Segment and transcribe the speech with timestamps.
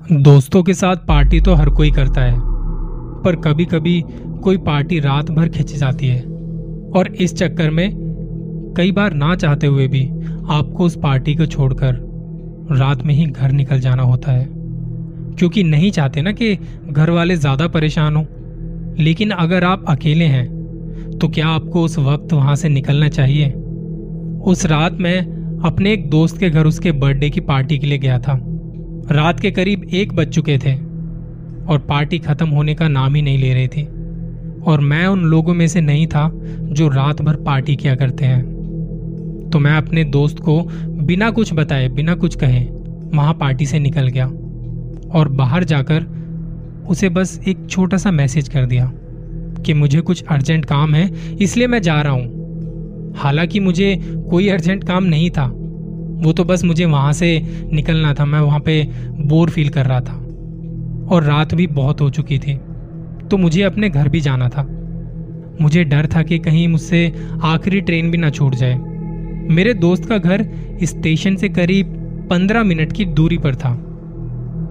[0.00, 2.38] दोस्तों के साथ पार्टी तो हर कोई करता है,
[3.22, 4.02] पर कभी कभी
[4.42, 6.20] कोई पार्टी रात भर खिंच जाती है।
[6.90, 7.90] और इस चक्कर में
[8.76, 10.04] कई बार ना चाहते हुए भी
[10.50, 11.94] आपको उस पार्टी को छोड़कर
[12.72, 14.46] रात में ही घर निकल जाना होता है।
[15.38, 16.54] क्योंकि नहीं चाहते ना कि
[16.86, 18.24] घर वाले ज़्यादा परेशान हों,
[18.98, 23.52] लेकिन अगर आप अकेले हैं तो क्या आपको उस वक्त वहाँ से निकलना चाहिए?
[24.42, 28.18] उस रात में अपने एक दोस्त के घर उसके बर्थडे की पार्टी के लिए गया
[28.18, 28.40] था।
[29.10, 30.74] रात के करीब एक बज चुके थे
[31.66, 33.82] और पार्टी खत्म होने का नाम ही नहीं ले रही थी।
[34.62, 39.50] और मैं उन लोगों में से नहीं था जो रात भर पार्टी किया करते हैं।
[39.50, 40.60] तो मैं अपने दोस्त को
[41.04, 42.64] बिना कुछ बताए, बिना कुछ कहे,
[43.14, 44.26] वहाँ पार्टी से निकल गया
[45.14, 46.06] और बाहर जाकर
[46.88, 48.90] उसे बस एक छोटा सा मैसेज कर दिया
[49.66, 53.96] कि मुझे कुछ अर्जेंट काम है, इसलिए मैं जा रहा हूँ। हालाँकि मुझे
[54.30, 55.52] कोई अर्जेंट काम नहीं था
[56.20, 60.00] वो तो बस मुझे वहाँ से निकलना था। मैं वहाँ पे बोर फील कर रहा
[60.00, 60.12] था।
[61.10, 62.60] और रात भी बहुत हो चुकी थी।
[63.30, 64.76] तो मुझे अपने घर भी जाना था।
[65.60, 67.12] मुझे डर था कि कहीं मुझसे
[67.42, 68.74] आखिरी ट्रेन भी ना छूट जाए।
[69.50, 70.48] मेरे दोस्त का घर
[70.82, 71.86] स्टेशन से करीब
[72.30, 73.74] पंद्रह मिनट की दूरी पर था।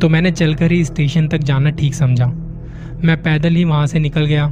[0.00, 2.26] तो मैंने चलकर ही स्टेशन तक जाना ठीक समझा।
[3.04, 4.46] मैं पैदल ही वहाँ से निकल गया।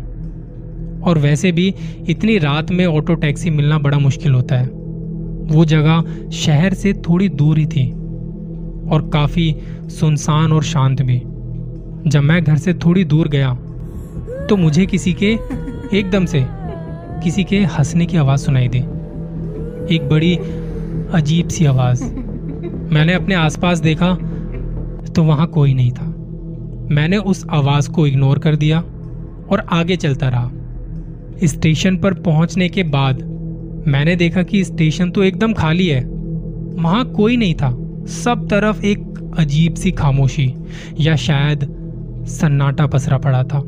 [1.05, 1.75] और वैसे भी
[2.08, 4.83] इतनी रात में ऑटो टैक्सी मिलना बड़ा मुश्किल होता है।
[5.45, 7.91] वो जगह शहर से थोड़ी दूर ही थी
[8.91, 9.55] और काफ़ी
[9.91, 11.19] सुनसान और शांत भी।
[12.06, 13.55] जब मैं घर से थोड़ी दूर गया
[14.48, 15.33] तो मुझे किसी के
[15.98, 16.45] एकदम से
[17.25, 18.78] किसी के हंसने की आवाज़ सुनाई दी।
[19.95, 20.34] एक बड़ी
[21.14, 22.05] अजीब सी आवाज़।
[22.95, 24.14] मैंने अपने आसपास देखा
[25.14, 26.06] तो वहाँ कोई नहीं था।
[26.91, 28.81] मैंने उस आवाज़ को इग्नोर कर दिया
[29.51, 30.51] और आगे चलता रहा।
[31.45, 33.23] स्टेशन पर पहुँचने के बाद
[33.88, 36.04] मैंने देखा कि स्टेशन तो एकदम खाली है।
[36.74, 37.70] वहाँ कोई नहीं था।
[38.06, 40.52] सब तरफ़ एक अजीब सी खामोशी
[41.00, 41.64] या शायद
[42.28, 43.60] सन्नाटा पसरा पड़ा था।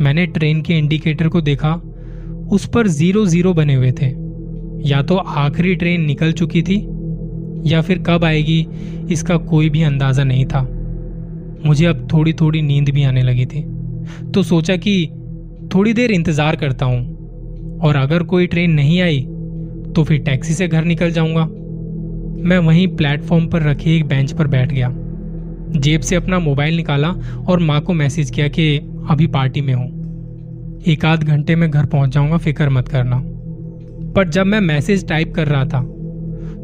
[0.00, 1.72] मैंने ट्रेन के इंडिकेटर को देखा।
[2.52, 4.06] उस पर ज़ीरो ज़ीरो बने हुए थे।
[4.88, 6.76] या तो आखिरी ट्रेन निकल चुकी थी,
[7.66, 8.66] या फिर कब आएगी,
[9.10, 10.60] इसका कोई भी अंदाज़ा नहीं था।
[11.66, 13.64] मुझे अब थोड़ी थोड़ी नींद भी आने लगी थी।
[14.32, 15.06] तो सोचा कि
[15.74, 17.13] थोड़ी देर इंतज़ार करता हूँ।
[17.82, 19.20] और अगर कोई ट्रेन नहीं आई
[19.94, 21.44] तो फिर टैक्सी से घर निकल जाऊँगा।
[22.44, 24.90] मैं वहीं प्लेटफॉर्म पर रखे एक बेंच पर बैठ गया।
[25.76, 27.08] जेब से अपना मोबाइल निकाला
[27.48, 28.76] और माँ को मैसेज किया कि,
[29.10, 33.20] अभी पार्टी में हूँ। एक आध घंटे में घर पहुँच जाऊँगा, फ़िक्र मत करना।
[34.12, 35.80] पर जब मैं मैसेज टाइप कर रहा था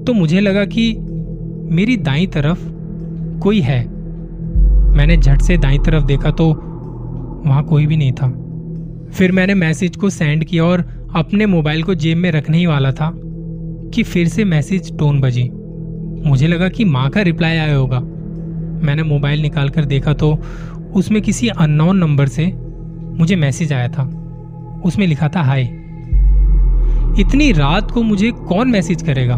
[0.06, 0.93] तो मुझे लगा कि
[1.75, 2.69] मेरी दाई तरफ़
[3.41, 3.81] कोई है।
[4.91, 6.49] मैंने झट से दाई तरफ़ देखा तो
[7.47, 8.28] वहाँ कोई भी नहीं था।
[9.12, 10.81] फिर मैंने मैसेज को सेंड किया और
[11.16, 13.12] अपने मोबाइल को जेब में रखने ही वाला था
[13.94, 15.50] कि फिर से मैसेज टोन बजी।
[16.28, 18.00] मुझे लगा कि माँ का रिप्लाई आया होगा।
[18.87, 20.38] मैंने मोबाइल निकाल कर देखा तो
[20.94, 22.47] उसमें किसी अननोन नंबर से
[23.19, 24.03] मुझे मैसेज आया था।
[24.84, 25.62] उसमें लिखा था, हाय।
[27.20, 29.37] इतनी रात को मुझे कौन मैसेज करेगा?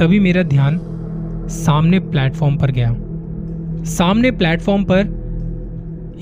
[0.00, 0.80] तभी मेरा ध्यान
[1.48, 2.96] सामने प्लेटफॉर्म पर गया।
[3.84, 5.00] सामने प्लेटफॉर्म पर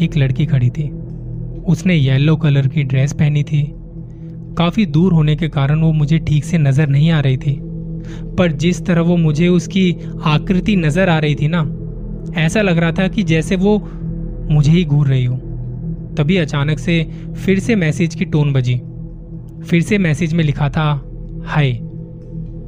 [0.00, 0.90] एक लड़की खड़ी थी।
[1.66, 3.74] उसने येलो कलर की ड्रेस पहनी थी।
[4.54, 7.58] काफ़ी दूर होने के कारण वो मुझे ठीक से नज़र नहीं आ रही थी।
[8.38, 9.90] पर जिस तरह वो मुझे उसकी
[10.24, 11.60] आकृति नज़र आ रही थी ना,
[12.36, 13.78] ऐसा लग रहा था कि जैसे वो
[14.50, 15.36] मुझे ही घूर रही हो।
[16.16, 17.02] तभी अचानक से
[17.36, 18.76] फिर से मैसेज की टोन बजी।
[19.64, 20.90] फिर से मैसेज में लिखा था,
[21.46, 21.72] हाय,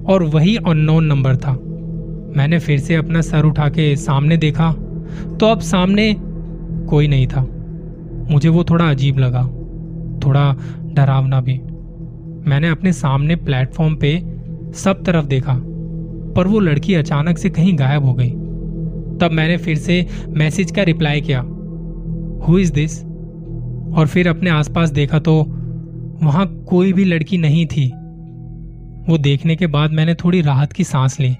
[0.06, 1.52] और वही अननोन नंबर था।
[2.36, 4.72] मैंने फिर से अपना सर उठा के सामने देखा
[5.36, 6.14] तो अब सामने
[6.88, 7.46] कोई नहीं था।
[8.30, 9.42] मुझे वो थोड़ा अजीब लगा,
[10.20, 10.52] थोड़ा
[10.94, 11.58] डरावना भी।
[12.46, 14.18] मैंने अपने सामने प्लेटफॉर्म पे
[14.74, 15.54] सब तरफ़ देखा,
[16.36, 18.30] पर वो लड़की अचानक से कहीं गायब हो गई।
[19.20, 21.40] तब मैंने फिर से मैसेज का रिप्लाई किया
[22.46, 22.98] हु इज़ दिस
[23.96, 25.34] और फिर अपने आसपास देखा तो
[26.22, 27.86] वहाँ कोई भी लड़की नहीं थी।
[29.08, 31.36] वो देखने के बाद मैंने थोड़ी राहत की सांस ली,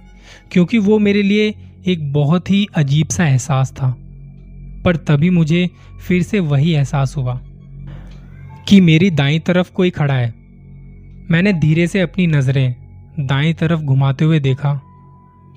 [0.53, 1.55] क्योंकि वो मेरे लिए
[1.87, 3.95] एक बहुत ही अजीब सा एहसास था।
[4.85, 5.69] पर तभी मुझे
[6.09, 7.41] फिर से वही एहसास हुआ
[8.69, 10.35] कि मेरी दाई तरफ़ कोई खड़ा है।
[11.31, 12.75] मैंने धीरे से अपनी नज़रें
[13.21, 14.71] दाई तरफ़ घुमाते हुए देखा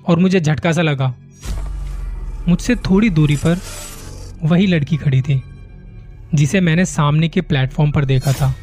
[0.06, 1.14] और मुझे झटका सा लगा।
[2.48, 3.58] मुझसे थोड़ी दूरी पर
[4.42, 5.42] वही लड़की खड़ी थी,
[6.34, 8.54] जिसे मैंने सामने के प्लेटफॉर्म पर देखा था।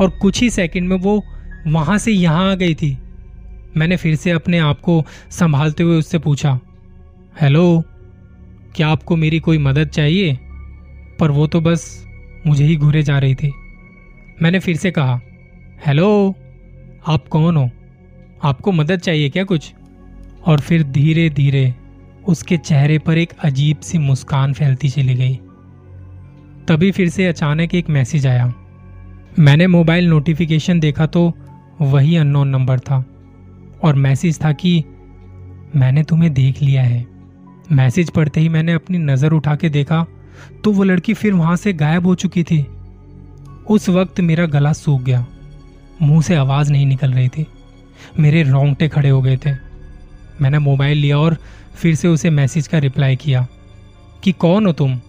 [0.00, 1.22] और कुछ ही सेकंड में वो
[1.66, 2.96] वहाँ से यहाँ आ गई थी।
[3.76, 6.58] मैंने फिर से अपने आप को संभालते हुए उससे पूछा,
[7.40, 7.82] हेलो,
[8.76, 10.38] क्या आपको मेरी कोई मदद चाहिए?
[11.20, 12.06] पर वो तो बस
[12.46, 13.52] मुझे ही घूरे जा रही थी।
[14.42, 15.20] मैंने फिर से कहा
[15.86, 16.34] हेलो,
[17.06, 17.68] आप कौन हो?
[18.44, 19.72] आपको मदद चाहिए क्या कुछ?
[20.46, 21.74] और फिर धीरे धीरे
[22.28, 25.34] उसके चेहरे पर एक अजीब सी मुस्कान फैलती चली गई।
[26.68, 28.52] तभी फिर से अचानक एक मैसेज आया।
[29.38, 31.32] मैंने मोबाइल नोटिफिकेशन देखा तो
[31.80, 33.04] वही अननोन नंबर था।
[33.84, 34.84] और मैसेज था कि
[35.76, 37.06] मैंने तुम्हें देख लिया है।
[37.72, 40.06] मैसेज पढ़ते ही मैंने अपनी नज़र उठा के देखा
[40.64, 42.64] तो वो लड़की फिर वहाँ से गायब हो चुकी थी।
[43.70, 45.26] उस वक्त मेरा गला सूख गया।
[46.02, 47.46] मुँह से आवाज़ नहीं निकल रही थी।
[48.18, 49.52] मेरे रोंगटे खड़े हो गए थे।
[50.40, 51.36] मैंने मोबाइल लिया और
[51.74, 53.46] फिर से उसे मैसेज का रिप्लाई किया
[54.24, 55.00] कि कौन हो तुम?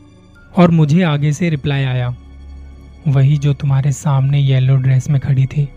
[0.58, 2.16] और मुझे आगे से रिप्लाई आया,
[3.08, 5.68] वही जो तुम्हारे सामने येलो ड्रेस में खड़ी थी।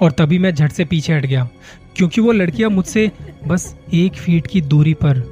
[0.00, 1.48] और तभी मैं झट से पीछे हट गया,
[1.96, 3.10] क्योंकि वो लड़कियाँ मुझसे
[3.46, 5.22] बस एक फीट की दूरी पर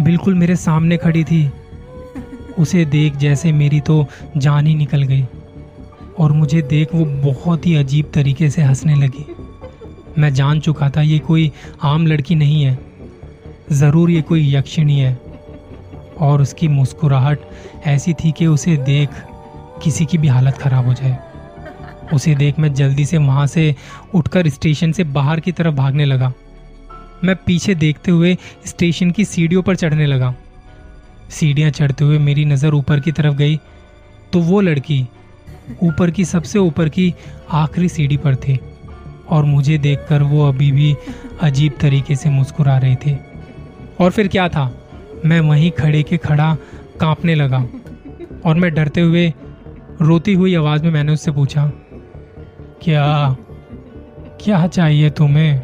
[0.00, 1.50] बिल्कुल मेरे सामने खड़ी थी।
[2.58, 4.06] उसे देख जैसे मेरी तो
[4.36, 5.24] जान ही निकल गई।
[6.18, 9.26] और मुझे देख वो बहुत ही अजीब तरीके से हंसने लगी।
[10.18, 11.52] मैं जान चुका था ये कोई
[11.82, 12.78] आम लड़की नहीं है।
[13.72, 15.20] ज़रूर ये कोई यक्षिणी है।
[16.20, 17.40] और उसकी मुस्कुराहट
[17.86, 19.10] ऐसी थी कि उसे देख
[19.84, 21.18] किसी की भी हालत खराब हो जाए।
[22.14, 23.74] उसे देख मैं जल्दी से वहाँ से
[24.14, 26.32] उठकर स्टेशन से बाहर की तरफ़ भागने लगा।
[27.24, 28.36] मैं पीछे देखते हुए
[28.66, 30.34] स्टेशन की सीढ़ियों पर चढ़ने लगा।
[31.30, 33.56] सीढ़ियाँ चढ़ते हुए मेरी नज़र ऊपर की तरफ़ गई।
[34.32, 35.06] तो वो लड़की
[35.82, 37.14] ऊपर की सबसे ऊपर की
[37.50, 38.58] आखिरी सीढ़ी पर थी
[39.28, 40.94] और मुझे देखकर वो अभी भी
[41.42, 43.18] अजीब तरीके से मुस्कुरा रही थी।
[44.00, 44.70] और फिर क्या था?
[45.24, 46.56] मैं वहीं खड़े के खड़ा
[47.00, 47.64] कांपने लगा
[48.44, 49.32] और मैं डरते हुए
[50.00, 51.66] रोती हुई आवाज़ में मैंने उससे पूछा,
[52.82, 53.36] क्या
[54.40, 55.62] क्या चाहिए तुम्हें?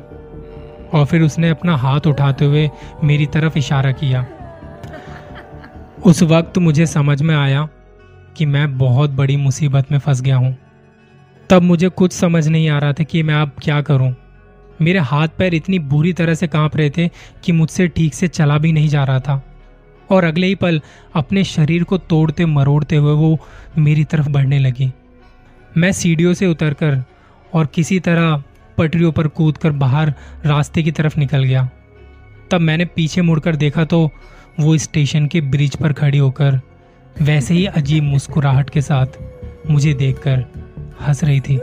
[0.95, 2.69] और फिर उसने अपना हाथ उठाते हुए
[3.05, 4.27] मेरी तरफ़ इशारा किया।
[6.05, 7.69] उस वक्त मुझे समझ में आया
[8.37, 10.56] कि मैं बहुत बड़ी मुसीबत में फंस गया हूँ।
[11.50, 14.15] तब मुझे कुछ समझ नहीं आ रहा था कि मैं अब क्या करूँ।
[14.83, 17.09] मेरे हाथ पैर इतनी बुरी तरह से काँप रहे थे
[17.44, 19.43] कि मुझसे ठीक से चला भी नहीं जा रहा था।
[20.11, 20.81] और अगले ही पल
[21.15, 23.38] अपने शरीर को तोड़ते मरोड़ते हुए वो
[23.79, 24.93] मेरी तरफ़ बढ़ने लगी।
[25.77, 27.03] मैं सीढ़ियों से उतरकर
[27.55, 28.43] और किसी तरह
[28.79, 31.69] पटरियों पर कूदकर बाहर रास्ते की तरफ़ निकल गया।
[32.50, 34.11] तब मैंने पीछे मुड़कर देखा तो
[34.61, 36.61] वो स्टेशन के ब्रिज पर खड़ी होकर
[37.23, 39.07] वैसे ही अजीब मुस्कुराहट के साथ
[39.71, 40.45] मुझे देखकर
[41.01, 41.61] हंस रही थी।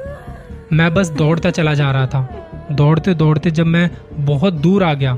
[0.74, 5.16] मैं बस दौड़ता चला जा रहा था। दौड़ते दौड़ते जब मैं बहुत दूर आ गया,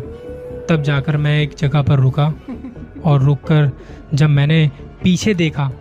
[0.69, 2.33] तब जाकर मैं एक जगह पर रुका
[3.05, 3.71] और रुककर
[4.13, 4.71] जब मैंने
[5.03, 5.71] पीछे देखा,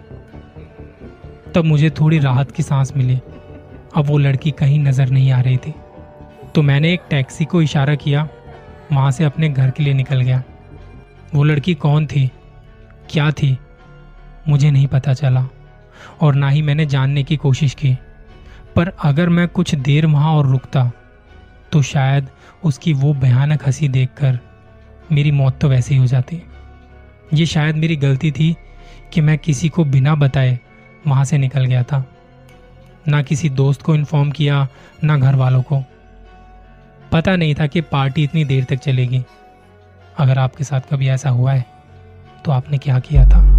[1.55, 3.21] तब मुझे थोड़ी राहत की सांस मिली।
[3.97, 5.75] अब वो लड़की कहीं नज़र नहीं आ रही थी।
[6.55, 8.29] तो मैंने एक टैक्सी को इशारा किया,
[8.93, 10.43] वहाँ से अपने घर के लिए निकल गया।
[11.35, 12.31] वो लड़की कौन थी?
[13.11, 13.59] क्या थी?
[14.49, 15.47] मुझे नहीं पता चला,
[16.21, 17.97] और ना ही मैंने जानने की कोशिश की।
[18.77, 20.91] पर अगर मैं कुछ देर वहाँ और रुकता
[21.73, 22.29] तो शायद
[22.65, 24.39] उसकी वो भयानक हँसी देखकर
[25.13, 26.43] मेरी मौत तो वैसे ही हो जाती।
[27.35, 28.55] ये शायद मेरी गलती थी
[29.13, 30.59] कि मैं किसी को बिना बताए
[31.07, 32.05] वहाँ से निकल गया था,
[33.09, 34.67] ना किसी दोस्त को इन्फॉर्म किया,
[35.05, 35.83] ना घर वालों को।
[37.13, 39.23] पता नहीं था कि पार्टी इतनी देर तक चलेगी।
[40.19, 41.65] अगर आपके साथ कभी ऐसा हुआ है
[42.45, 43.54] तो आपने क्या किया था?